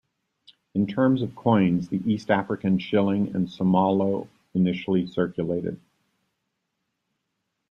[0.73, 5.79] In terms of coins, the East African shilling and somalo initially circulated.